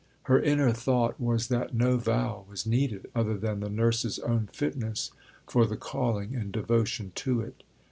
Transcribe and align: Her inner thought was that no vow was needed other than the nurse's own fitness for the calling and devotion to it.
Her 0.23 0.41
inner 0.41 0.71
thought 0.71 1.19
was 1.21 1.47
that 1.49 1.75
no 1.75 1.97
vow 1.97 2.47
was 2.49 2.65
needed 2.65 3.11
other 3.13 3.37
than 3.37 3.59
the 3.59 3.69
nurse's 3.69 4.17
own 4.17 4.47
fitness 4.51 5.11
for 5.47 5.67
the 5.67 5.77
calling 5.77 6.33
and 6.35 6.51
devotion 6.51 7.11
to 7.17 7.41
it. 7.41 7.61